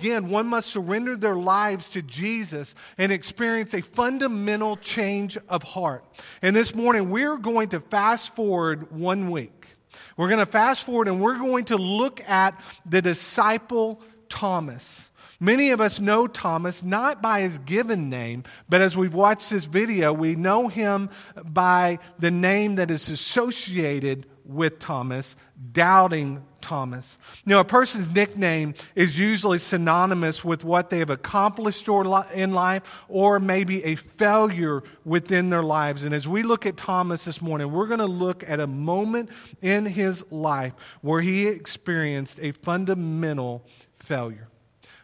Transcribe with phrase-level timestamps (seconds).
[0.00, 6.02] Again, one must surrender their lives to Jesus and experience a fundamental change of heart.
[6.40, 9.76] And this morning, we're going to fast forward one week.
[10.16, 14.00] We're going to fast forward and we're going to look at the disciple
[14.30, 15.10] Thomas.
[15.38, 19.64] Many of us know Thomas not by his given name, but as we've watched this
[19.64, 21.10] video, we know him
[21.44, 25.36] by the name that is associated with Thomas,
[25.72, 27.18] doubting Thomas.
[27.44, 33.40] Now, a person's nickname is usually synonymous with what they have accomplished in life or
[33.40, 36.04] maybe a failure within their lives.
[36.04, 39.30] And as we look at Thomas this morning, we're going to look at a moment
[39.60, 43.64] in his life where he experienced a fundamental
[43.96, 44.48] failure,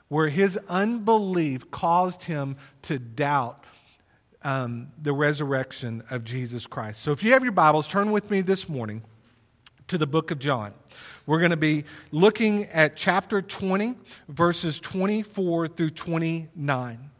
[0.09, 3.65] where his unbelief caused him to doubt
[4.43, 7.03] um, the resurrection of Jesus Christ.
[7.03, 9.03] So if you have your Bibles, turn with me this morning
[9.89, 10.73] to the book of John.
[11.27, 13.97] We're going to be looking at chapter 20,
[14.29, 17.11] verses 24 through 29.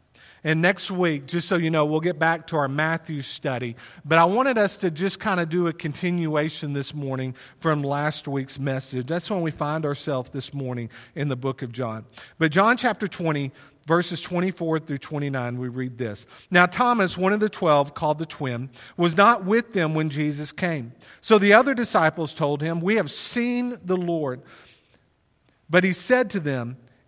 [0.47, 3.75] And next week, just so you know, we'll get back to our Matthew study.
[4.05, 8.29] But I wanted us to just kind of do a continuation this morning from last
[8.29, 9.07] week's message.
[9.07, 12.05] That's when we find ourselves this morning in the book of John.
[12.37, 13.51] But John chapter 20,
[13.87, 16.25] verses 24 through 29, we read this.
[16.49, 20.53] Now, Thomas, one of the twelve, called the twin, was not with them when Jesus
[20.53, 20.93] came.
[21.19, 24.41] So the other disciples told him, We have seen the Lord.
[25.69, 26.77] But he said to them,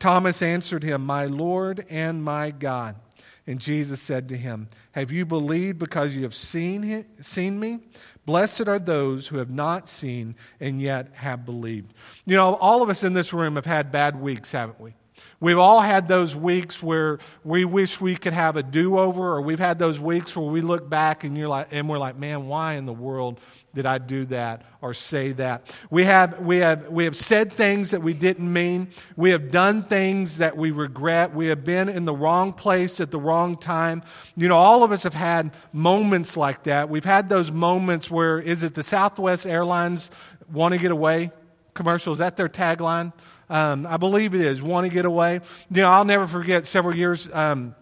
[0.00, 2.96] Thomas answered him, My Lord and my God.
[3.46, 7.80] And Jesus said to him, Have you believed because you have seen, seen me?
[8.26, 11.92] Blessed are those who have not seen and yet have believed.
[12.26, 14.94] You know, all of us in this room have had bad weeks, haven't we?
[15.42, 19.58] We've all had those weeks where we wish we could have a do-over, or we've
[19.58, 22.74] had those weeks where we look back and you're like, and we're like, man, why
[22.74, 23.40] in the world
[23.72, 25.74] did I do that or say that?
[25.88, 28.88] We have, we have, we have said things that we didn't mean.
[29.16, 31.34] We have done things that we regret.
[31.34, 34.02] We have been in the wrong place at the wrong time.
[34.36, 36.90] You know, all of us have had moments like that.
[36.90, 40.10] We've had those moments where, is it the Southwest Airlines
[40.52, 41.30] want to get away
[41.72, 42.12] commercial?
[42.12, 43.14] Is that their tagline?
[43.50, 44.62] Um, I believe it is.
[44.62, 45.40] Want to get away?
[45.70, 47.28] You know, I'll never forget several years.
[47.32, 47.74] Um,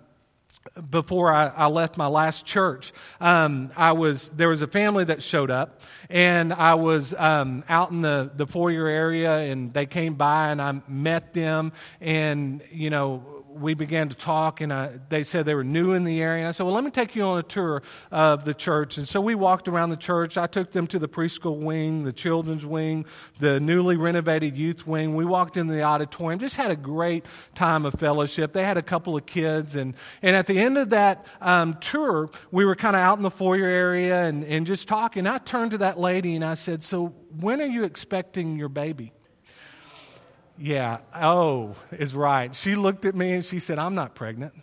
[0.90, 5.22] before I, I, left my last church, um, I was there was a family that
[5.22, 10.14] showed up, and I was um, out in the the foyer area, and they came
[10.14, 15.22] by, and I met them, and you know we began to talk, and I, they
[15.22, 16.40] said they were new in the area.
[16.40, 18.98] And I said, Well, let me take you on a tour of the church.
[18.98, 20.36] And so we walked around the church.
[20.36, 23.06] I took them to the preschool wing, the children's wing,
[23.38, 25.14] the newly renovated youth wing.
[25.14, 27.24] We walked in the auditorium, just had a great
[27.54, 28.52] time of fellowship.
[28.52, 29.76] They had a couple of kids.
[29.76, 33.22] And, and at the end of that um, tour, we were kind of out in
[33.22, 35.26] the foyer area and, and just talking.
[35.26, 39.12] I turned to that lady and I said, So when are you expecting your baby?
[40.60, 42.54] Yeah, oh, is right.
[42.54, 44.54] She looked at me and she said, I'm not pregnant.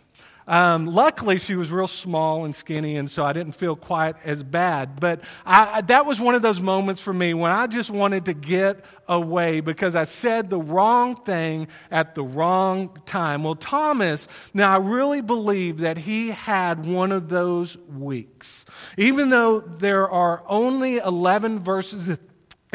[0.48, 4.44] Um, luckily, she was real small and skinny, and so I didn't feel quite as
[4.44, 5.00] bad.
[5.00, 8.34] But I, that was one of those moments for me when I just wanted to
[8.34, 13.42] get away because I said the wrong thing at the wrong time.
[13.42, 18.66] Well, Thomas, now I really believe that he had one of those weeks.
[18.96, 22.08] Even though there are only 11 verses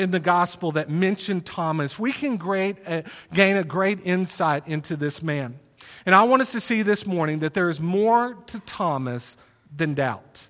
[0.01, 3.03] in the gospel that mention Thomas, we can great, uh,
[3.33, 5.59] gain a great insight into this man.
[6.05, 9.37] And I want us to see this morning that there is more to Thomas
[9.75, 10.47] than doubt.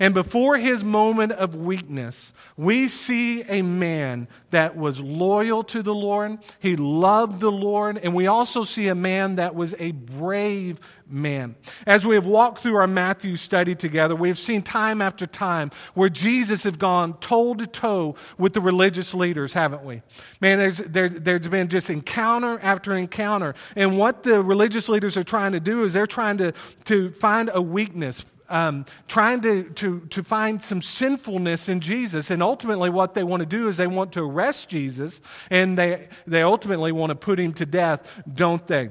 [0.00, 5.94] And before his moment of weakness, we see a man that was loyal to the
[5.94, 6.38] Lord.
[6.58, 7.98] He loved the Lord.
[7.98, 11.54] And we also see a man that was a brave man.
[11.86, 15.70] As we have walked through our Matthew study together, we have seen time after time
[15.92, 20.00] where Jesus has gone toe to toe with the religious leaders, haven't we?
[20.40, 23.54] Man, there's, there, there's been just encounter after encounter.
[23.76, 26.54] And what the religious leaders are trying to do is they're trying to,
[26.86, 32.30] to find a weakness, um, trying to, to, to find some sinfulness in Jesus.
[32.30, 36.08] And ultimately, what they want to do is they want to arrest Jesus and they,
[36.26, 38.90] they ultimately want to put him to death, don't they?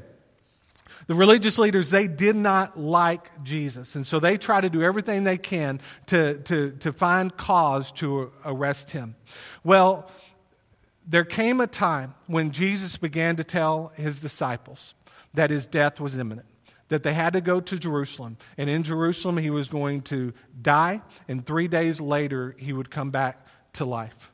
[1.07, 3.95] The religious leaders, they did not like Jesus.
[3.95, 8.31] And so they try to do everything they can to, to, to find cause to
[8.45, 9.15] arrest him.
[9.63, 10.09] Well,
[11.07, 14.93] there came a time when Jesus began to tell his disciples
[15.33, 16.47] that his death was imminent,
[16.89, 18.37] that they had to go to Jerusalem.
[18.57, 23.09] And in Jerusalem, he was going to die, and three days later, he would come
[23.09, 24.31] back to life.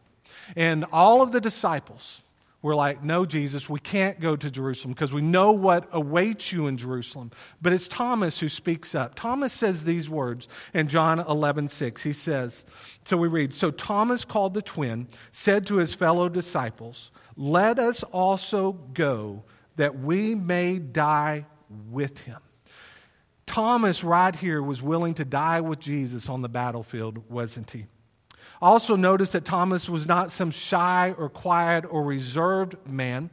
[0.55, 2.23] And all of the disciples,
[2.61, 6.67] we're like, no, Jesus, we can't go to Jerusalem because we know what awaits you
[6.67, 7.31] in Jerusalem.
[7.61, 9.15] But it's Thomas who speaks up.
[9.15, 12.01] Thomas says these words in John 11, 6.
[12.01, 12.65] He says,
[13.05, 18.01] so we read, So Thomas called the twin, said to his fellow disciples, Let us
[18.01, 19.43] also go
[19.75, 21.45] that we may die
[21.91, 22.39] with him.
[23.47, 27.85] Thomas, right here, was willing to die with Jesus on the battlefield, wasn't he?
[28.61, 33.29] Also, notice that Thomas was not some shy or quiet or reserved man.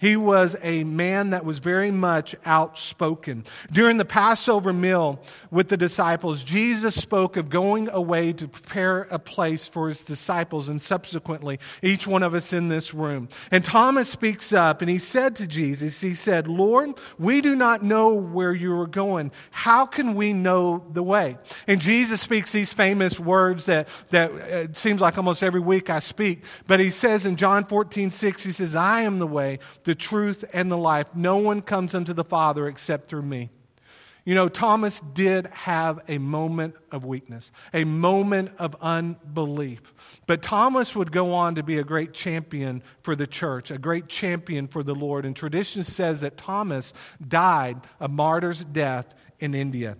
[0.00, 3.44] He was a man that was very much outspoken.
[3.70, 5.20] During the Passover meal
[5.50, 10.68] with the disciples, Jesus spoke of going away to prepare a place for his disciples
[10.68, 13.28] and subsequently each one of us in this room.
[13.50, 17.82] And Thomas speaks up and he said to Jesus, He said, Lord, we do not
[17.82, 19.30] know where you are going.
[19.50, 21.38] How can we know the way?
[21.66, 25.90] And Jesus speaks these famous words that, that uh, it seems like almost every week
[25.90, 26.44] I speak.
[26.66, 30.44] But he says in John 14, 6, he says, I am the way, the truth,
[30.52, 31.14] and the life.
[31.14, 33.50] No one comes unto the Father except through me.
[34.24, 39.92] You know, Thomas did have a moment of weakness, a moment of unbelief.
[40.26, 44.08] But Thomas would go on to be a great champion for the church, a great
[44.08, 45.26] champion for the Lord.
[45.26, 46.94] And tradition says that Thomas
[47.26, 49.98] died a martyr's death in India.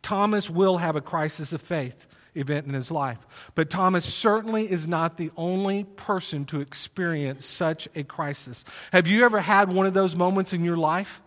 [0.00, 2.06] Thomas will have a crisis of faith
[2.38, 3.18] event in his life.
[3.54, 8.64] But Thomas certainly is not the only person to experience such a crisis.
[8.92, 11.20] Have you ever had one of those moments in your life?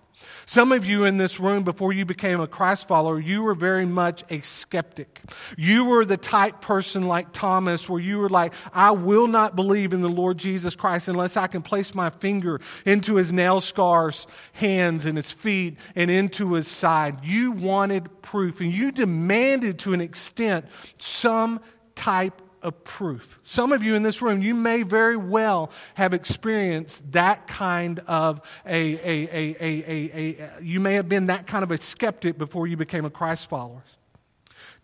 [0.46, 3.86] Some of you in this room, before you became a Christ follower, you were very
[3.86, 5.22] much a skeptic.
[5.58, 9.94] You were the type person like Thomas, where you were like, I will not believe
[9.94, 14.28] in the Lord Jesus Christ unless I can place my finger into his nail scars,
[14.54, 17.24] hands, and his feet, and into his side.
[17.24, 20.66] You wanted proof, and you demanded to an extent
[20.98, 21.60] some
[21.96, 23.40] type of proof.
[23.44, 28.42] Some of you in this room, you may very well have experienced that kind of
[28.66, 32.78] a, a, a, a, you may have been that kind of a skeptic before you
[32.78, 33.84] became a Christ follower.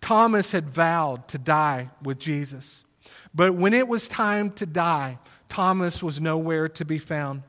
[0.01, 2.83] Thomas had vowed to die with Jesus.
[3.33, 5.19] But when it was time to die,
[5.49, 7.43] Thomas was nowhere to be found.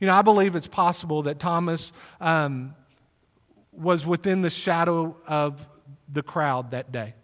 [0.00, 2.74] You know, I believe it's possible that Thomas um,
[3.72, 5.66] was within the shadow of
[6.08, 7.14] the crowd that day.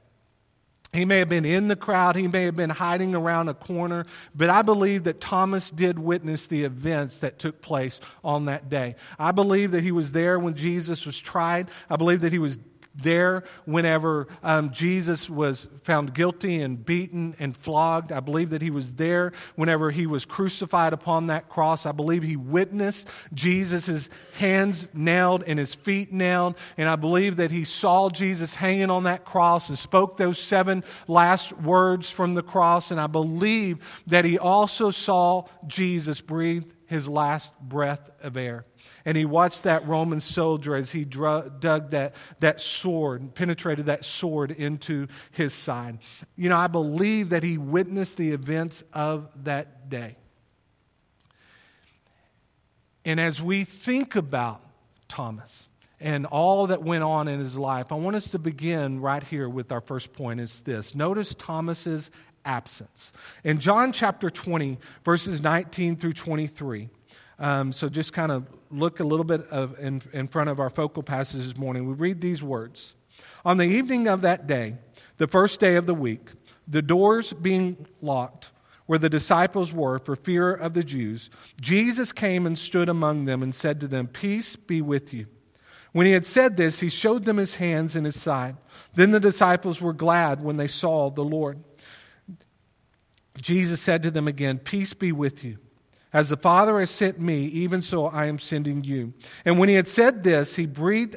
[0.94, 4.06] He may have been in the crowd, he may have been hiding around a corner,
[4.32, 8.94] but I believe that Thomas did witness the events that took place on that day.
[9.19, 11.69] I believe that he was there when Jesus was tried.
[11.91, 12.58] I believe that he was
[12.94, 18.12] there whenever um, Jesus was found guilty and beaten and flogged.
[18.12, 21.87] I believe that he was there whenever he was crucified upon that cross.
[21.87, 26.56] I believe he witnessed Jesus' hands nailed and his feet nailed.
[26.76, 30.85] And I believe that he saw Jesus hanging on that cross and spoke those seven
[31.08, 32.91] last words from the cross.
[32.91, 38.64] And I believe that he also saw Jesus breathe his last breath of air
[39.04, 44.50] and he watched that Roman soldier as he dug that, that sword, penetrated that sword
[44.50, 45.98] into his side.
[46.36, 50.16] You know, I believe that he witnessed the events of that day.
[53.04, 54.62] And as we think about
[55.08, 55.68] Thomas
[56.00, 59.48] and all that went on in his life, I want us to begin right here
[59.48, 60.94] with our first point is this.
[60.94, 62.10] Notice Thomas's
[62.46, 63.12] absence.
[63.43, 66.88] In John chapter 20, verses 19 through 23,
[67.38, 70.70] um, so just kind of look a little bit of in, in front of our
[70.70, 71.86] focal passage this morning.
[71.86, 72.94] We read these words.
[73.44, 74.79] On the evening of that day,
[75.19, 76.31] the first day of the week,
[76.67, 78.50] the doors being locked
[78.86, 83.43] where the disciples were for fear of the Jews, Jesus came and stood among them
[83.43, 85.26] and said to them, Peace be with you.
[85.93, 88.56] When he had said this, he showed them his hands and his side.
[88.94, 91.62] Then the disciples were glad when they saw the Lord.
[93.41, 95.58] Jesus said to them again, Peace be with you.
[96.14, 99.12] As the Father has sent me, even so I am sending you.
[99.44, 101.16] And when he had said this, he breathed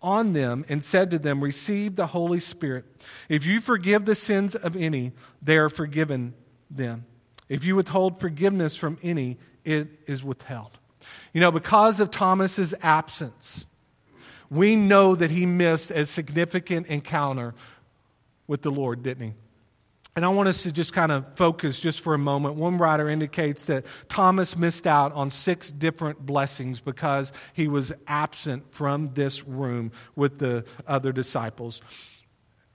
[0.00, 2.84] on them and said to them, Receive the Holy Spirit.
[3.28, 5.10] If you forgive the sins of any,
[5.42, 6.34] they are forgiven
[6.70, 7.04] them.
[7.48, 10.78] If you withhold forgiveness from any, it is withheld.
[11.32, 13.66] You know, because of Thomas's absence,
[14.50, 17.54] we know that he missed a significant encounter
[18.46, 19.34] with the Lord, didn't he?
[20.16, 22.56] And I want us to just kind of focus just for a moment.
[22.56, 28.72] One writer indicates that Thomas missed out on six different blessings because he was absent
[28.74, 31.80] from this room with the other disciples.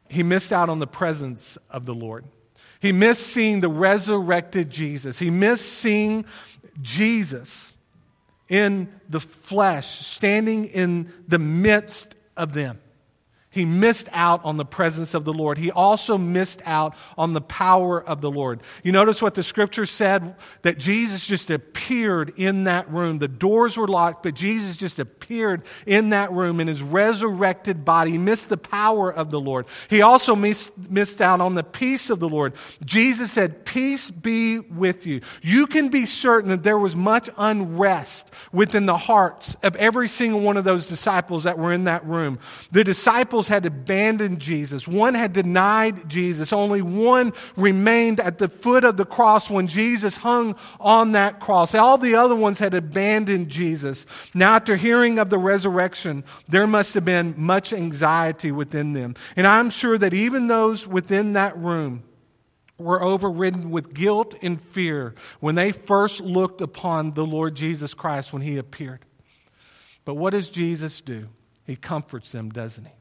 [0.10, 2.24] He missed out on the presence of the Lord.
[2.80, 5.18] He missed seeing the resurrected Jesus.
[5.18, 6.26] He missed seeing
[6.82, 7.74] Jesus
[8.48, 12.80] in the flesh, standing in the midst of them.
[13.54, 15.60] He missed out on the presence of the Lord.
[15.60, 18.62] He also missed out on the power of the Lord.
[18.82, 23.20] You notice what the scripture said that Jesus just appeared in that room.
[23.20, 28.12] The doors were locked, but Jesus just appeared in that room in his resurrected body.
[28.12, 29.68] He missed the power of the Lord.
[29.88, 32.54] He also missed, missed out on the peace of the Lord.
[32.84, 35.22] Jesus said, Peace be with you.
[35.44, 40.40] You can be certain that there was much unrest within the hearts of every single
[40.40, 42.40] one of those disciples that were in that room.
[42.72, 44.88] The disciples disciples had abandoned Jesus.
[44.88, 46.54] One had denied Jesus.
[46.54, 51.76] Only one remained at the foot of the cross when Jesus hung on that cross.
[51.76, 54.06] All the other ones had abandoned Jesus.
[54.34, 59.16] Now, after hearing of the resurrection, there must have been much anxiety within them.
[59.36, 62.04] And I'm sure that even those within that room,
[62.80, 68.34] were overridden with guilt and fear when they first looked upon the Lord Jesus Christ
[68.34, 69.00] when he appeared.
[70.06, 71.30] But what does Jesus do?
[71.66, 72.92] He comforts them, doesn't he?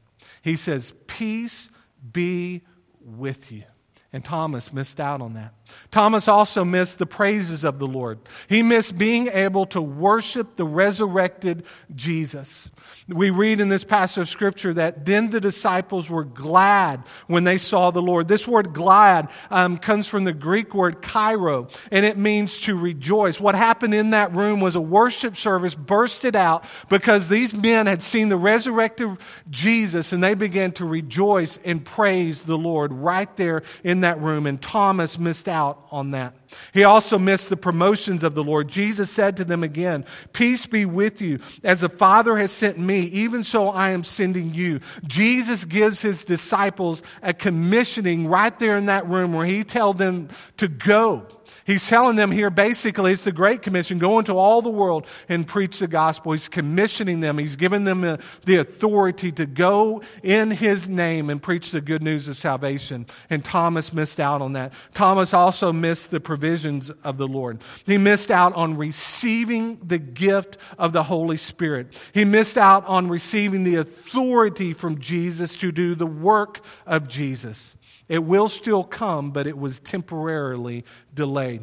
[0.43, 1.69] He says, Peace
[2.11, 2.61] be
[2.99, 3.63] with you.
[4.11, 5.53] And Thomas missed out on that.
[5.91, 8.19] Thomas also missed the praises of the Lord.
[8.49, 11.65] He missed being able to worship the resurrected
[11.95, 12.71] Jesus.
[13.07, 17.57] We read in this passage of scripture that then the disciples were glad when they
[17.57, 18.27] saw the Lord.
[18.27, 23.39] This word glad um, comes from the Greek word chairo, and it means to rejoice.
[23.39, 28.01] What happened in that room was a worship service bursted out because these men had
[28.01, 29.17] seen the resurrected
[29.49, 34.47] Jesus and they began to rejoice and praise the Lord right there in that room.
[34.47, 36.33] And Thomas missed out on that.
[36.73, 38.67] He also missed the promotions of the Lord.
[38.67, 41.39] Jesus said to them again, Peace be with you.
[41.63, 44.79] As the Father has sent me, even so I am sending you.
[45.05, 50.29] Jesus gives his disciples a commissioning right there in that room where he tells them
[50.57, 51.27] to go
[51.65, 55.47] He's telling them here basically it's the Great Commission go into all the world and
[55.47, 56.33] preach the gospel.
[56.33, 61.41] He's commissioning them, he's given them uh, the authority to go in his name and
[61.41, 63.05] preach the good news of salvation.
[63.29, 64.73] And Thomas missed out on that.
[64.93, 67.59] Thomas also missed the provisions of the Lord.
[67.85, 72.01] He missed out on receiving the gift of the Holy Spirit.
[72.13, 77.75] He missed out on receiving the authority from Jesus to do the work of Jesus.
[78.13, 81.61] It will still come, but it was temporarily delayed.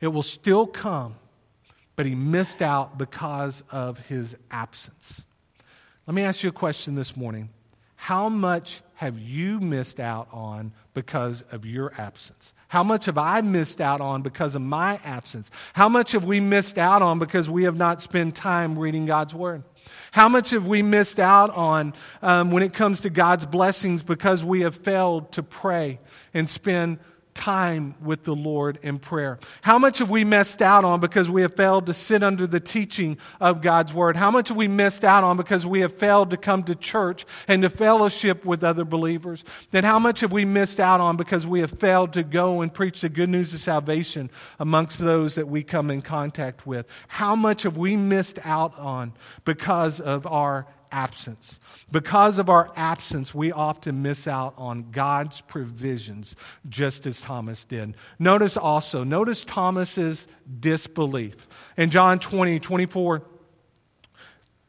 [0.00, 1.14] It will still come,
[1.94, 5.24] but he missed out because of his absence.
[6.08, 7.50] Let me ask you a question this morning.
[7.94, 12.52] How much have you missed out on because of your absence?
[12.76, 15.50] How much have I missed out on because of my absence?
[15.72, 19.34] How much have we missed out on because we have not spent time reading God's
[19.34, 19.62] Word?
[20.12, 24.44] How much have we missed out on um, when it comes to God's blessings because
[24.44, 26.00] we have failed to pray
[26.34, 26.98] and spend
[27.36, 29.38] time with the Lord in prayer?
[29.62, 32.58] How much have we missed out on because we have failed to sit under the
[32.58, 34.16] teaching of God's Word?
[34.16, 37.24] How much have we missed out on because we have failed to come to church
[37.46, 39.44] and to fellowship with other believers?
[39.70, 42.72] Then how much have we missed out on because we have failed to go and
[42.72, 46.88] preach the good news of salvation amongst those that we come in contact with?
[47.06, 49.12] How much have we missed out on
[49.44, 50.66] because of our
[50.96, 51.60] absence.
[51.92, 56.34] Because of our absence, we often miss out on God's provisions,
[56.70, 57.94] just as Thomas did.
[58.18, 60.26] Notice also, notice Thomas's
[60.58, 61.46] disbelief.
[61.76, 63.22] In John 20, 24,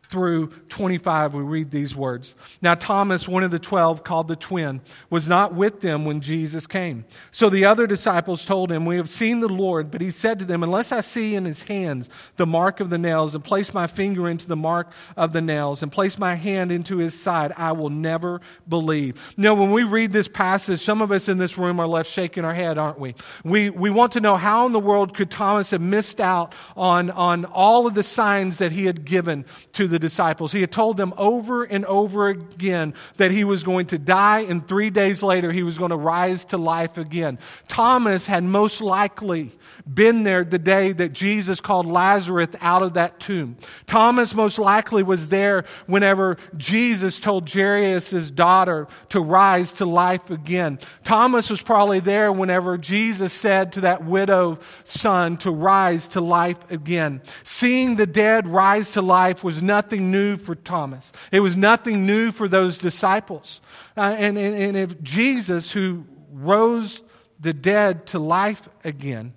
[0.10, 2.36] through 25, we read these words.
[2.62, 6.66] Now, Thomas, one of the twelve, called the twin, was not with them when Jesus
[6.66, 7.04] came.
[7.32, 9.92] So the other disciples told him, We have seen the Lord.
[9.92, 12.98] But he said to them, Unless I see in his hands the mark of the
[12.98, 16.72] nails, and place my finger into the mark of the nails, and place my hand
[16.72, 19.20] into his side, I will never believe.
[19.36, 22.46] Know, when we read this passage, some of us in this room are left shaking
[22.46, 23.16] our head, aren't we?
[23.44, 27.10] We, we want to know how in the world could Thomas have missed out on,
[27.10, 30.52] on all of the signs that he had given to the the disciples.
[30.52, 34.66] He had told them over and over again that he was going to die, and
[34.68, 37.40] three days later, he was going to rise to life again.
[37.68, 39.52] Thomas had most likely
[39.94, 43.58] been there the day that Jesus called Lazarus out of that tomb.
[43.86, 50.80] Thomas most likely was there whenever Jesus told Jairus' daughter to rise to life again.
[51.04, 56.70] Thomas was probably there whenever Jesus said to that widow son to rise to life
[56.72, 57.22] again.
[57.44, 61.12] Seeing the dead rise to life was nothing new for Thomas.
[61.32, 63.62] It was nothing new for those disciples.
[63.96, 67.02] Uh, and, and, and if Jesus, who rose
[67.40, 69.34] the dead to life again,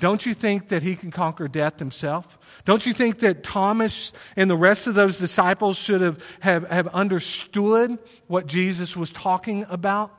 [0.00, 2.38] don't you think that he can conquer death himself?
[2.64, 6.86] Don't you think that Thomas and the rest of those disciples should have, have, have
[6.88, 10.14] understood what Jesus was talking about?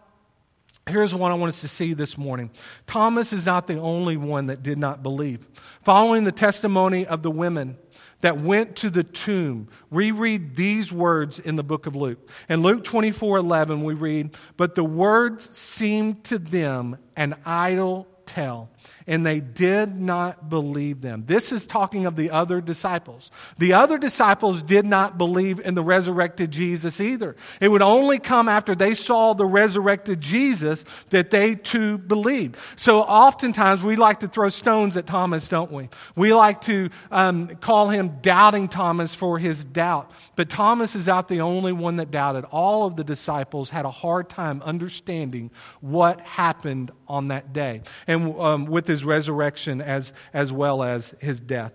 [0.87, 2.49] Here's one I want us to see this morning.
[2.87, 5.45] Thomas is not the only one that did not believe.
[5.81, 7.77] Following the testimony of the women
[8.21, 12.27] that went to the tomb, we read these words in the book of Luke.
[12.49, 18.69] In Luke 24 11, we read, But the words seemed to them an idle tale
[19.07, 21.23] and they did not believe them.
[21.25, 23.31] This is talking of the other disciples.
[23.57, 27.35] The other disciples did not believe in the resurrected Jesus either.
[27.59, 32.57] It would only come after they saw the resurrected Jesus that they too believed.
[32.75, 35.89] So oftentimes we like to throw stones at Thomas, don't we?
[36.15, 40.11] We like to um, call him doubting Thomas for his doubt.
[40.35, 42.45] But Thomas is not the only one that doubted.
[42.45, 45.51] All of the disciples had a hard time understanding
[45.81, 47.81] what happened on that day.
[48.07, 51.73] And um, with his resurrection as, as well as his death.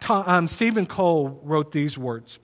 [0.00, 2.38] Tom, um, Steven Cole wrote these words.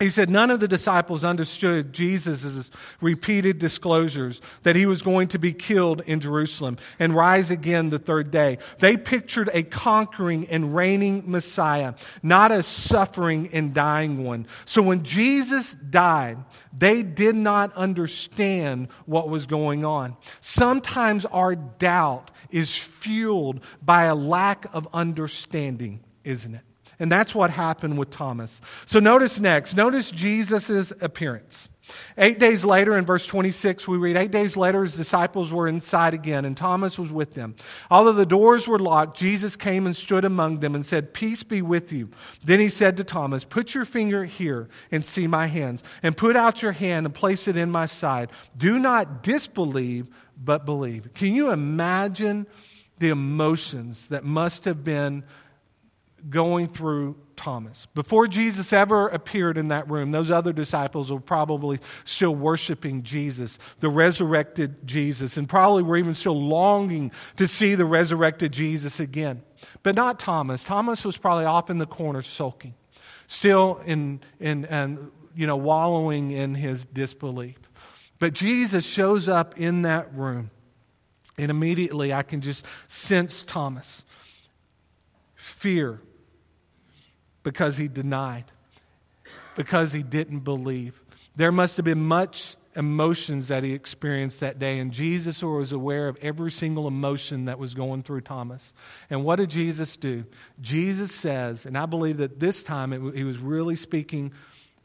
[0.00, 2.70] He said, None of the disciples understood Jesus'
[3.02, 7.98] repeated disclosures that he was going to be killed in Jerusalem and rise again the
[7.98, 8.56] third day.
[8.78, 11.92] They pictured a conquering and reigning Messiah,
[12.22, 14.46] not a suffering and dying one.
[14.64, 16.38] So when Jesus died,
[16.72, 20.16] they did not understand what was going on.
[20.40, 26.62] Sometimes our doubt is fueled by a lack of understanding, isn't it?
[27.00, 28.60] And that's what happened with Thomas.
[28.84, 31.68] So notice next, notice Jesus' appearance.
[32.18, 36.14] Eight days later, in verse 26, we read, Eight days later, his disciples were inside
[36.14, 37.56] again, and Thomas was with them.
[37.90, 41.62] Although the doors were locked, Jesus came and stood among them and said, Peace be
[41.62, 42.10] with you.
[42.44, 46.36] Then he said to Thomas, Put your finger here and see my hands, and put
[46.36, 48.30] out your hand and place it in my side.
[48.56, 51.12] Do not disbelieve, but believe.
[51.14, 52.46] Can you imagine
[52.98, 55.24] the emotions that must have been
[56.28, 57.86] going through Thomas.
[57.94, 63.58] Before Jesus ever appeared in that room, those other disciples were probably still worshiping Jesus,
[63.78, 69.42] the resurrected Jesus, and probably were even still longing to see the resurrected Jesus again.
[69.82, 70.62] But not Thomas.
[70.62, 72.74] Thomas was probably off in the corner sulking,
[73.26, 77.56] still in, in and, you know, wallowing in his disbelief.
[78.18, 80.50] But Jesus shows up in that room,
[81.38, 84.04] and immediately I can just sense Thomas.
[85.34, 86.02] Fear,
[87.42, 88.44] because he denied,
[89.56, 91.00] because he didn't believe.
[91.36, 96.08] There must have been much emotions that he experienced that day, and Jesus was aware
[96.08, 98.72] of every single emotion that was going through Thomas.
[99.08, 100.24] And what did Jesus do?
[100.60, 104.32] Jesus says, and I believe that this time it, he was really speaking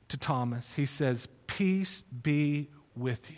[0.10, 0.74] to Thomas.
[0.74, 3.38] He says, Peace be with you.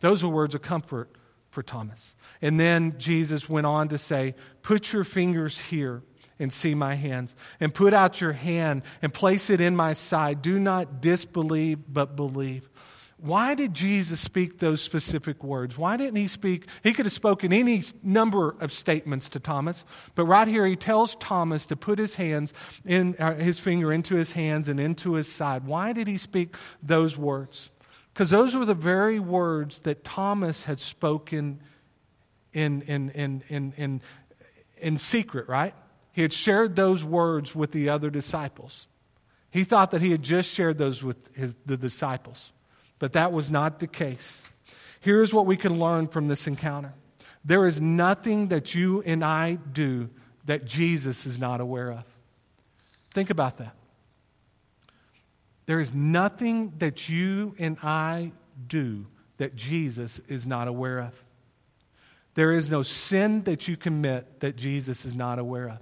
[0.00, 1.10] Those were words of comfort
[1.50, 2.16] for Thomas.
[2.42, 6.02] And then Jesus went on to say, Put your fingers here
[6.40, 7.36] and see my hands.
[7.60, 10.42] And put out your hand and place it in my side.
[10.42, 12.68] Do not disbelieve, but believe.
[13.22, 15.76] Why did Jesus speak those specific words?
[15.76, 16.66] Why didn't he speak?
[16.82, 21.16] He could have spoken any number of statements to Thomas, but right here he tells
[21.16, 22.54] Thomas to put his hands
[22.86, 25.66] in uh, his finger into his hands and into his side.
[25.66, 27.68] Why did he speak those words?
[28.14, 31.60] Because those were the very words that Thomas had spoken
[32.54, 34.02] in, in, in, in, in,
[34.78, 35.74] in secret, right?
[36.20, 38.86] He had shared those words with the other disciples.
[39.50, 42.52] He thought that he had just shared those with his, the disciples,
[42.98, 44.44] but that was not the case.
[45.00, 46.92] Here's what we can learn from this encounter
[47.42, 50.10] there is nothing that you and I do
[50.44, 52.04] that Jesus is not aware of.
[53.14, 53.74] Think about that.
[55.64, 58.32] There is nothing that you and I
[58.66, 59.06] do
[59.38, 61.14] that Jesus is not aware of.
[62.34, 65.78] There is no sin that you commit that Jesus is not aware of.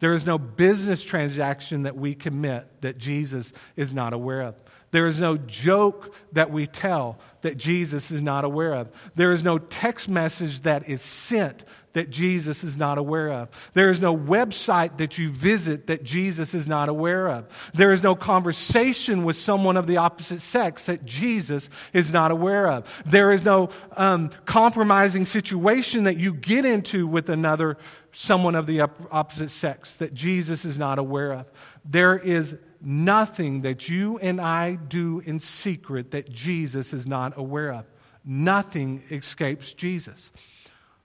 [0.00, 4.54] There is no business transaction that we commit that Jesus is not aware of.
[4.90, 8.88] There is no joke that we tell that Jesus is not aware of.
[9.14, 11.64] There is no text message that is sent
[11.98, 13.48] that Jesus is not aware of.
[13.74, 17.48] There is no website that you visit that Jesus is not aware of.
[17.74, 22.68] There is no conversation with someone of the opposite sex that Jesus is not aware
[22.68, 22.86] of.
[23.04, 27.76] There is no um, compromising situation that you get into with another
[28.12, 31.46] someone of the opposite sex that Jesus is not aware of.
[31.84, 37.72] There is nothing that you and I do in secret that Jesus is not aware
[37.72, 37.86] of.
[38.24, 40.30] Nothing escapes Jesus.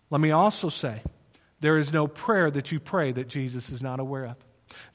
[0.09, 1.01] Let me also say,
[1.59, 4.35] there is no prayer that you pray that Jesus is not aware of.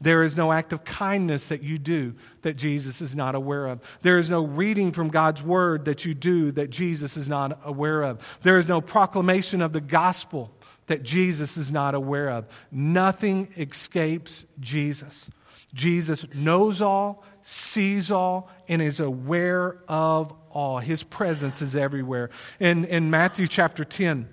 [0.01, 3.81] There is no act of kindness that you do that Jesus is not aware of.
[4.03, 8.03] There is no reading from God's word that you do that Jesus is not aware
[8.03, 8.21] of.
[8.43, 10.53] There is no proclamation of the gospel
[10.87, 12.47] that Jesus is not aware of.
[12.71, 15.31] Nothing escapes Jesus.
[15.75, 20.79] Jesus knows all, sees all, and is aware of all.
[20.79, 22.31] His presence is everywhere.
[22.59, 24.29] In, in Matthew chapter 10,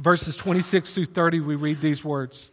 [0.00, 2.50] verses 26 through 30, we read these words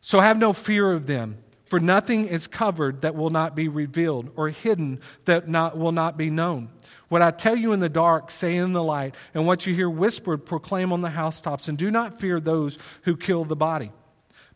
[0.00, 1.38] So have no fear of them.
[1.66, 6.16] For nothing is covered that will not be revealed, or hidden that not, will not
[6.16, 6.70] be known.
[7.08, 9.90] What I tell you in the dark, say in the light, and what you hear
[9.90, 11.68] whispered, proclaim on the housetops.
[11.68, 13.92] And do not fear those who kill the body,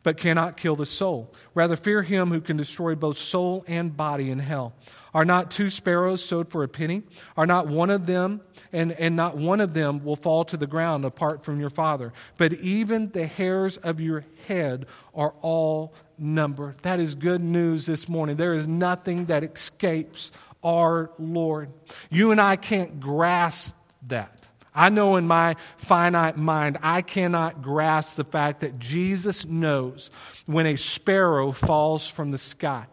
[0.03, 1.33] but cannot kill the soul.
[1.55, 4.75] Rather, fear him who can destroy both soul and body in hell.
[5.15, 7.03] Are not two sparrows sold for a penny?
[7.37, 8.41] Are not one of them,
[8.73, 12.13] and, and not one of them will fall to the ground apart from your Father?
[12.39, 16.79] But even the hairs of your head are all numbered.
[16.83, 18.37] That is good news this morning.
[18.37, 20.33] There is nothing that escapes
[20.65, 21.71] our Lord.
[22.09, 24.42] You and I can't grasp that.
[24.75, 30.11] I know in my finite mind, I cannot grasp the fact that Jesus knows
[30.47, 32.87] when a sparrow falls from the sky.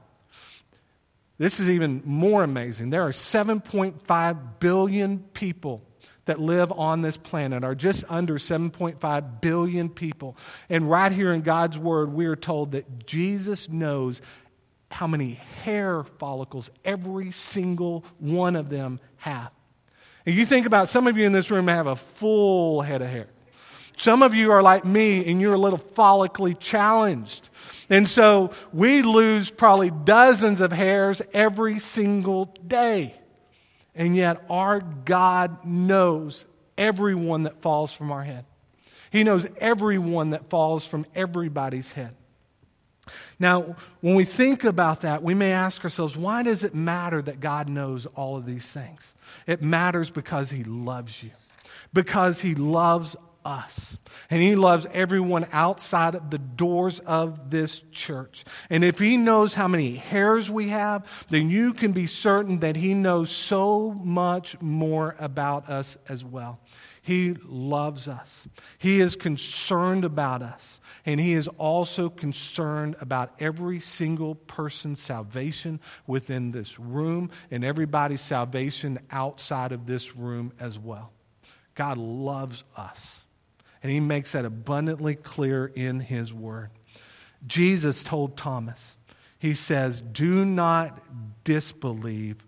[1.37, 2.89] This is even more amazing.
[2.89, 5.81] There are 7.5 billion people
[6.25, 10.37] that live on this planet, are just under 7.5 billion people.
[10.69, 14.21] And right here in God's Word, we are told that Jesus knows
[14.91, 19.51] how many hair follicles every single one of them have.
[20.29, 23.07] And you think about some of you in this room have a full head of
[23.07, 23.25] hair.
[23.97, 27.49] Some of you are like me and you're a little follically challenged.
[27.89, 33.15] And so we lose probably dozens of hairs every single day.
[33.95, 36.45] And yet our God knows
[36.77, 38.45] everyone that falls from our head.
[39.09, 42.15] He knows everyone that falls from everybody's head.
[43.39, 47.39] Now, when we think about that, we may ask ourselves, why does it matter that
[47.39, 49.15] God knows all of these things?
[49.47, 51.31] It matters because He loves you,
[51.93, 53.97] because He loves us.
[54.29, 58.43] And He loves everyone outside of the doors of this church.
[58.69, 62.75] And if He knows how many hairs we have, then you can be certain that
[62.75, 66.59] He knows so much more about us as well.
[67.01, 68.47] He loves us,
[68.77, 70.81] He is concerned about us.
[71.05, 78.21] And he is also concerned about every single person's salvation within this room and everybody's
[78.21, 81.11] salvation outside of this room as well.
[81.75, 83.25] God loves us.
[83.81, 86.69] And he makes that abundantly clear in his word.
[87.47, 88.97] Jesus told Thomas,
[89.37, 91.01] he says, Do not
[91.45, 92.45] disbelieve,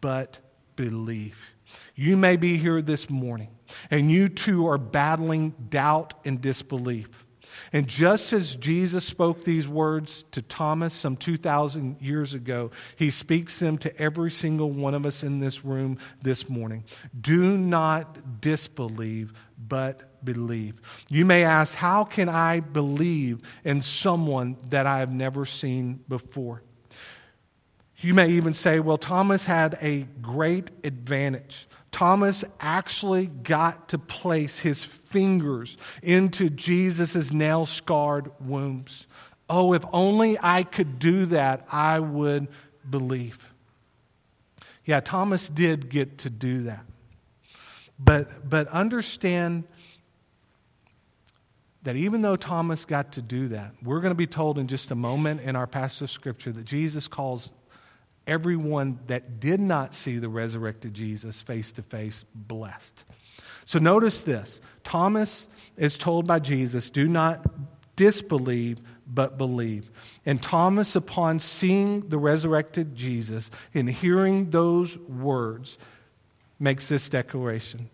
[0.00, 0.38] but
[0.76, 1.54] believe.
[1.94, 3.48] You may be here this morning,
[3.90, 7.23] and you too are battling doubt and disbelief.
[7.72, 13.58] And just as Jesus spoke these words to Thomas some 2,000 years ago, he speaks
[13.58, 16.84] them to every single one of us in this room this morning.
[17.18, 20.80] Do not disbelieve, but believe.
[21.08, 26.62] You may ask, How can I believe in someone that I have never seen before?
[27.98, 31.66] You may even say, Well, Thomas had a great advantage.
[31.94, 39.06] Thomas actually got to place his fingers into Jesus' nail scarred wounds.
[39.48, 42.48] Oh, if only I could do that, I would
[42.90, 43.48] believe.
[44.84, 46.84] Yeah, Thomas did get to do that.
[47.96, 49.62] But, but understand
[51.84, 54.90] that even though Thomas got to do that, we're going to be told in just
[54.90, 57.52] a moment in our passage of scripture that Jesus calls
[58.26, 63.04] everyone that did not see the resurrected Jesus face to face blessed.
[63.64, 67.44] So notice this Thomas is told by Jesus, do not
[67.96, 69.90] disbelieve, but believe.
[70.26, 75.78] And Thomas, upon seeing the resurrected Jesus and hearing those words,
[76.58, 77.90] makes this declaration.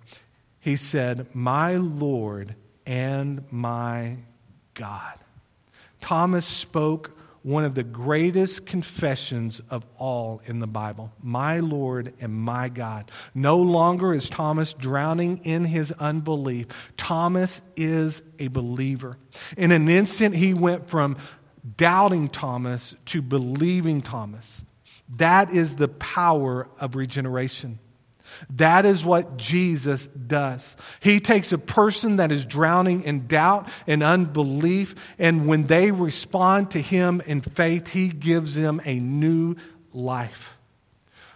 [0.61, 2.55] He said, My Lord
[2.87, 4.17] and my
[4.75, 5.19] God.
[6.01, 12.35] Thomas spoke one of the greatest confessions of all in the Bible My Lord and
[12.35, 13.11] my God.
[13.35, 16.67] No longer is Thomas drowning in his unbelief.
[16.97, 19.17] Thomas is a believer.
[19.57, 21.17] In an instant, he went from
[21.77, 24.65] doubting Thomas to believing Thomas.
[25.17, 27.79] That is the power of regeneration.
[28.51, 30.77] That is what Jesus does.
[31.01, 36.73] He takes a person that is drowning in doubt and unbelief, and when they respond
[36.73, 39.57] to Him in faith, He gives them a new
[39.93, 40.57] life.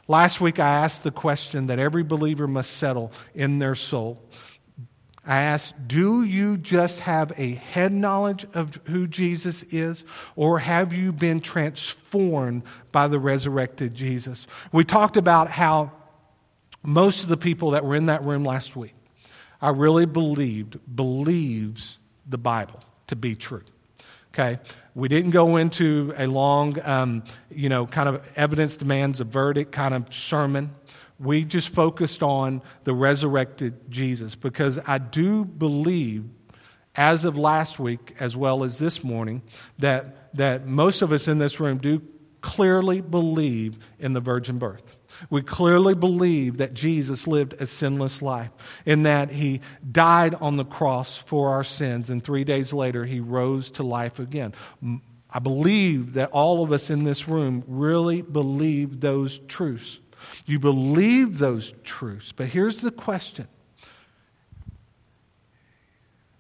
[0.07, 4.23] Last week, I asked the question that every believer must settle in their soul.
[5.27, 10.05] I asked, Do you just have a head knowledge of who Jesus is,
[10.37, 14.47] or have you been transformed by the resurrected Jesus?
[14.73, 15.93] We talked about how
[16.85, 18.95] most of the people that were in that room last week,
[19.61, 23.63] I really believed, believes the Bible to be true.
[24.33, 24.59] Okay?
[24.95, 29.73] We didn't go into a long, um, you know, kind of evidence demands a verdict
[29.73, 30.75] kind of sermon.
[31.19, 36.25] We just focused on the resurrected Jesus because I do believe,
[36.97, 39.43] as of last week as well as this morning,
[39.79, 42.03] that, that most of us in this room do
[42.41, 44.97] clearly believe in the virgin birth.
[45.31, 48.51] We clearly believe that Jesus lived a sinless life
[48.85, 49.61] in that he
[49.91, 54.19] died on the cross for our sins, and three days later he rose to life
[54.19, 54.55] again.
[55.31, 59.99] I believe that all of us in this room really believe those truths.
[60.47, 63.49] You believe those truths, but here's the question.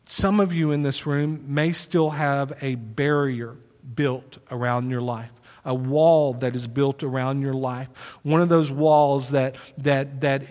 [0.06, 3.56] Some of you in this room may still have a barrier
[3.94, 5.30] built around your life
[5.64, 7.88] a wall that is built around your life.
[8.22, 10.44] One of those walls that, that, that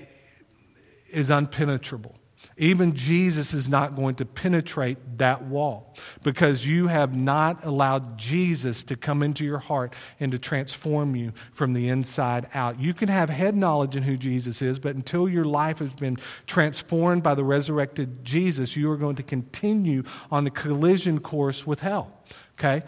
[1.10, 2.16] is unpenetrable.
[2.58, 8.84] Even Jesus is not going to penetrate that wall because you have not allowed Jesus
[8.84, 12.80] to come into your heart and to transform you from the inside out.
[12.80, 16.18] You can have head knowledge in who Jesus is, but until your life has been
[16.46, 21.80] transformed by the resurrected Jesus, you are going to continue on the collision course with
[21.80, 22.12] hell.
[22.60, 22.84] Okay?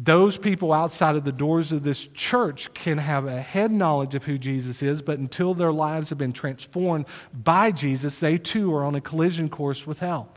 [0.00, 4.24] Those people outside of the doors of this church can have a head knowledge of
[4.24, 8.84] who Jesus is, but until their lives have been transformed by Jesus, they too are
[8.84, 10.32] on a collision course with hell.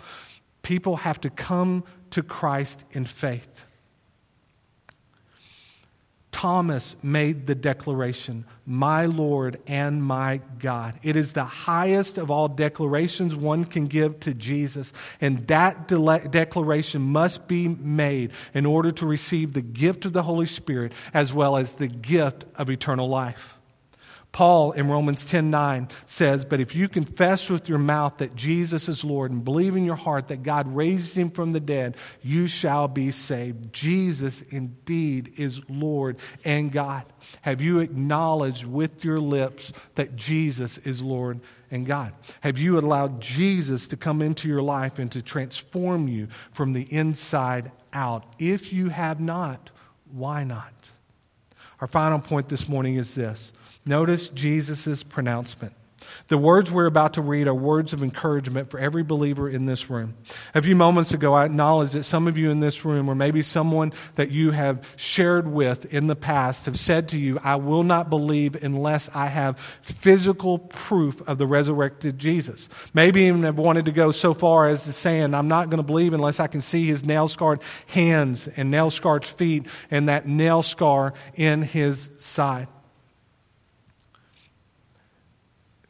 [0.63, 3.65] People have to come to Christ in faith.
[6.31, 10.97] Thomas made the declaration, My Lord and my God.
[11.03, 16.27] It is the highest of all declarations one can give to Jesus, and that de-
[16.29, 21.33] declaration must be made in order to receive the gift of the Holy Spirit as
[21.33, 23.57] well as the gift of eternal life.
[24.31, 29.03] Paul in Romans 10:9 says, "But if you confess with your mouth that Jesus is
[29.03, 32.87] Lord and believe in your heart that God raised him from the dead, you shall
[32.87, 36.15] be saved." Jesus indeed is Lord
[36.45, 37.03] and God.
[37.41, 42.13] Have you acknowledged with your lips that Jesus is Lord and God?
[42.39, 46.87] Have you allowed Jesus to come into your life and to transform you from the
[46.93, 48.25] inside out?
[48.39, 49.71] If you have not,
[50.09, 50.91] why not?
[51.81, 53.51] Our final point this morning is this
[53.85, 55.73] Notice Jesus' pronouncement.
[56.27, 59.89] The words we're about to read are words of encouragement for every believer in this
[59.89, 60.15] room.
[60.55, 63.41] A few moments ago, I acknowledged that some of you in this room, or maybe
[63.41, 67.83] someone that you have shared with in the past, have said to you, I will
[67.83, 72.69] not believe unless I have physical proof of the resurrected Jesus.
[72.93, 75.87] Maybe even have wanted to go so far as to saying, I'm not going to
[75.87, 80.27] believe unless I can see his nail scarred hands and nail scarred feet and that
[80.27, 82.67] nail scar in his side.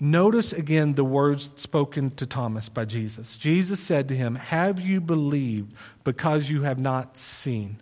[0.04, 3.38] Notice again the words spoken to Thomas by Jesus.
[3.38, 7.80] Jesus said to him, Have you believed because you have not seen?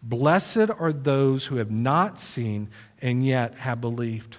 [0.00, 2.70] Blessed are those who have not seen
[3.02, 4.36] and yet have believed.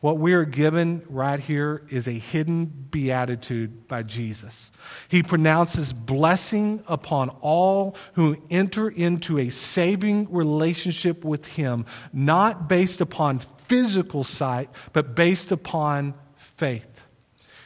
[0.00, 4.70] What we are given right here is a hidden beatitude by Jesus.
[5.08, 13.00] He pronounces blessing upon all who enter into a saving relationship with Him, not based
[13.00, 16.12] upon physical sight, but based upon
[16.56, 17.02] faith.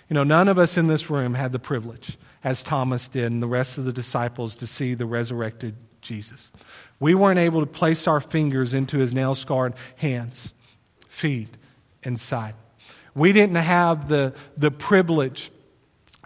[0.09, 3.42] You know, none of us in this room had the privilege, as Thomas did and
[3.42, 6.51] the rest of the disciples, to see the resurrected Jesus.
[7.01, 10.53] We weren't able to place our fingers into his nail scarred hands,
[11.09, 11.51] feet,
[12.05, 12.55] and side.
[13.14, 15.51] We didn't have the, the privilege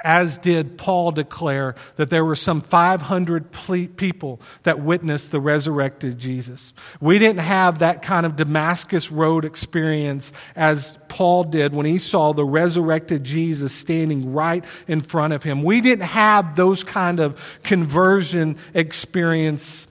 [0.05, 3.51] as did Paul declare that there were some 500
[3.97, 6.73] people that witnessed the resurrected Jesus.
[7.01, 12.33] We didn't have that kind of Damascus Road experience as Paul did when he saw
[12.33, 15.63] the resurrected Jesus standing right in front of him.
[15.63, 19.87] We didn't have those kind of conversion experience.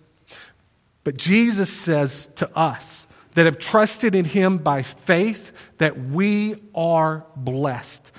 [1.03, 7.25] But Jesus says to us that have trusted in him by faith that we are
[7.35, 8.11] blessed.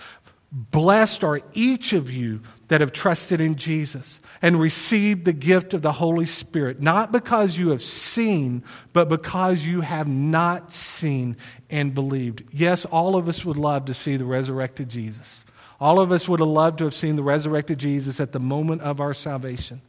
[0.53, 5.83] Blessed are each of you that have trusted in Jesus and received the gift of
[5.83, 11.37] the Holy Spirit, not because you have seen, but because you have not seen
[11.69, 12.45] and believed.
[12.53, 15.45] Yes, all of us would love to see the resurrected Jesus.
[15.79, 18.83] All of us would have loved to have seen the resurrected Jesus at the moment
[18.83, 19.81] of our salvation.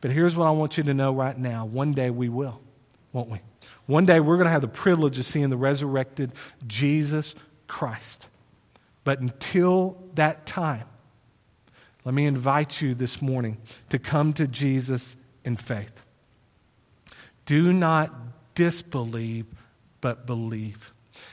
[0.00, 2.60] But here's what I want you to know right now one day we will,
[3.12, 3.40] won't we?
[3.86, 6.32] One day we're going to have the privilege of seeing the resurrected
[6.66, 7.34] Jesus
[7.66, 8.28] Christ.
[9.04, 10.86] But until that time,
[12.04, 13.58] let me invite you this morning
[13.90, 16.04] to come to Jesus in faith.
[17.46, 18.12] Do not
[18.54, 19.46] disbelieve,
[20.00, 20.92] but believe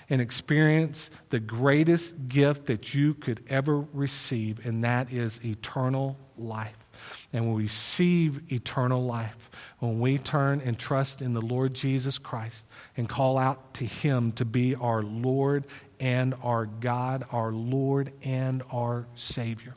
[0.10, 6.89] and experience the greatest gift that you could ever receive, and that is eternal life.
[7.32, 12.64] And we receive eternal life when we turn and trust in the Lord Jesus Christ
[12.98, 15.66] and call out to Him to be our Lord
[16.00, 19.76] and our God, our Lord and our Savior.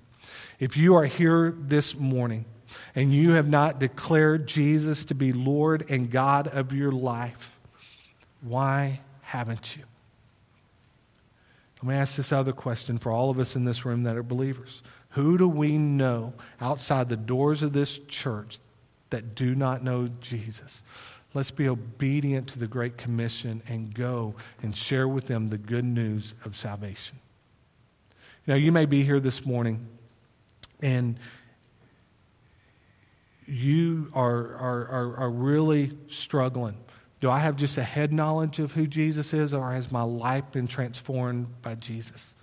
[0.58, 2.44] If you are here this morning
[2.94, 7.58] and you have not declared Jesus to be Lord and God of your life,
[8.40, 9.82] why haven't you?
[11.82, 14.22] Let me ask this other question for all of us in this room that are
[14.22, 14.82] believers.
[15.12, 18.58] Who do we know outside the doors of this church
[19.10, 20.82] that do not know Jesus?
[21.34, 25.84] Let's be obedient to the Great Commission and go and share with them the good
[25.84, 27.18] news of salvation.
[28.46, 29.86] You you may be here this morning
[30.80, 31.18] and
[33.46, 36.76] you are, are, are, are really struggling.
[37.20, 40.50] Do I have just a head knowledge of who Jesus is, or has my life
[40.52, 42.34] been transformed by Jesus?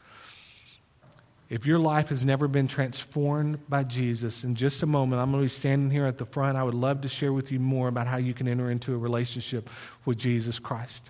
[1.50, 5.42] If your life has never been transformed by Jesus, in just a moment, I'm going
[5.42, 6.58] to be standing here at the front.
[6.58, 8.98] I would love to share with you more about how you can enter into a
[8.98, 9.68] relationship
[10.06, 11.10] with Jesus Christ.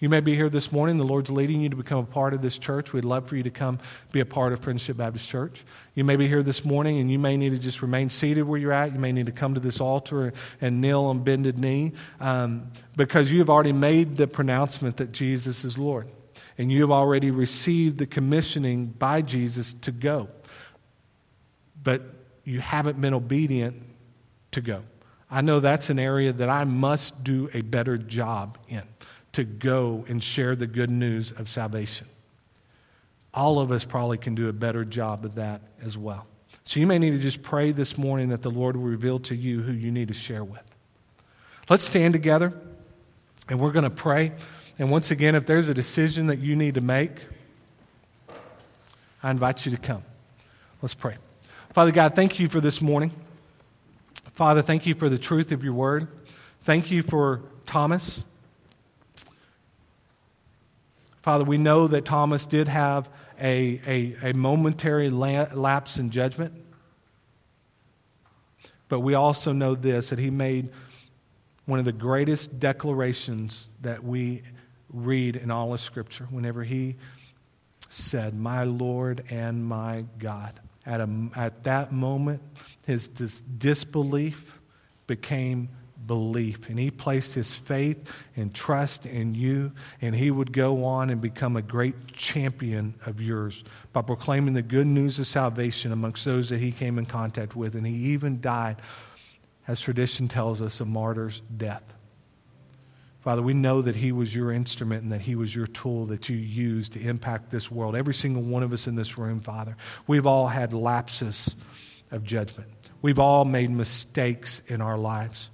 [0.00, 0.98] You may be here this morning.
[0.98, 2.92] The Lord's leading you to become a part of this church.
[2.92, 3.78] We'd love for you to come
[4.12, 5.64] be a part of Friendship Baptist Church.
[5.94, 8.58] You may be here this morning and you may need to just remain seated where
[8.58, 8.92] you're at.
[8.92, 13.30] You may need to come to this altar and kneel on bended knee um, because
[13.30, 16.08] you have already made the pronouncement that Jesus is Lord.
[16.58, 20.28] And you have already received the commissioning by Jesus to go.
[21.82, 22.02] But
[22.44, 23.82] you haven't been obedient
[24.52, 24.82] to go.
[25.30, 28.82] I know that's an area that I must do a better job in
[29.32, 32.06] to go and share the good news of salvation.
[33.34, 36.26] All of us probably can do a better job of that as well.
[36.64, 39.36] So you may need to just pray this morning that the Lord will reveal to
[39.36, 40.62] you who you need to share with.
[41.68, 42.52] Let's stand together
[43.48, 44.32] and we're going to pray.
[44.78, 47.12] And once again, if there's a decision that you need to make,
[49.22, 50.02] I invite you to come.
[50.82, 51.16] Let's pray.
[51.72, 53.10] Father God, thank you for this morning.
[54.32, 56.08] Father, thank you for the truth of your word.
[56.62, 58.22] Thank you for Thomas.
[61.22, 63.08] Father, we know that Thomas did have
[63.40, 66.52] a, a, a momentary lapse in judgment.
[68.88, 70.68] But we also know this that he made
[71.64, 74.42] one of the greatest declarations that we
[74.96, 76.96] read in all of Scripture whenever he
[77.88, 80.58] said, My Lord and my God.
[80.84, 82.42] At, a, at that moment,
[82.86, 84.58] his dis- disbelief
[85.06, 85.68] became
[86.06, 86.68] belief.
[86.68, 91.20] And he placed his faith and trust in you, and he would go on and
[91.20, 96.50] become a great champion of yours by proclaiming the good news of salvation amongst those
[96.50, 97.74] that he came in contact with.
[97.74, 98.76] And he even died,
[99.66, 101.82] as tradition tells us, a martyr's death.
[103.26, 106.28] Father, we know that He was your instrument and that He was your tool that
[106.28, 107.96] you used to impact this world.
[107.96, 111.56] Every single one of us in this room, Father, we've all had lapses
[112.12, 112.68] of judgment.
[113.02, 115.50] We've all made mistakes in our lives.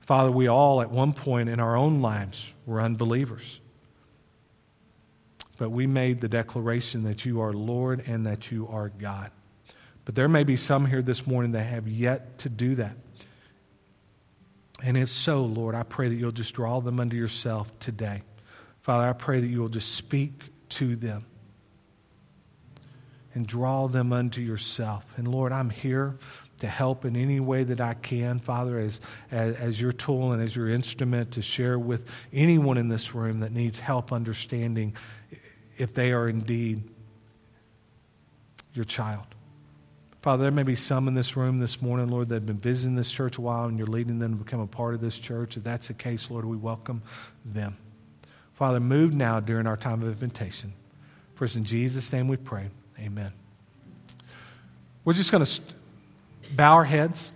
[0.00, 3.60] Father, we all at one point in our own lives were unbelievers.
[5.56, 9.30] But we made the declaration that you are Lord and that you are God.
[10.04, 12.98] But there may be some here this morning that have yet to do that.
[14.82, 18.22] And if so, Lord, I pray that you'll just draw them unto yourself today.
[18.80, 20.32] Father, I pray that you will just speak
[20.70, 21.24] to them
[23.34, 25.04] and draw them unto yourself.
[25.16, 26.18] And Lord, I'm here
[26.58, 30.42] to help in any way that I can, Father, as, as, as, your tool and
[30.42, 34.96] as your instrument to share with anyone in this room that needs help understanding
[35.76, 36.82] if they are indeed
[38.72, 39.33] your child.
[40.24, 42.96] Father, there may be some in this room this morning, Lord, that have been visiting
[42.96, 45.58] this church a while and you're leading them to become a part of this church.
[45.58, 47.02] If that's the case, Lord, we welcome
[47.44, 47.76] them.
[48.54, 50.72] Father, move now during our time of invitation.
[51.34, 52.70] First, in Jesus' name we pray.
[52.98, 53.32] Amen.
[55.04, 55.60] We're just going to
[56.52, 57.30] bow our heads.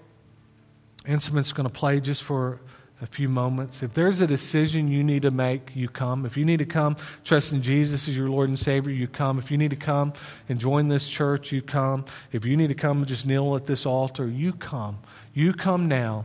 [1.06, 2.58] Instrument's going to play just for
[3.00, 3.82] a few moments.
[3.82, 6.26] If there's a decision you need to make, you come.
[6.26, 9.38] If you need to come, trusting Jesus as your Lord and Savior, you come.
[9.38, 10.12] If you need to come
[10.48, 12.04] and join this church, you come.
[12.32, 14.98] If you need to come and just kneel at this altar, you come.
[15.32, 16.24] You come now.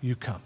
[0.00, 0.42] You come.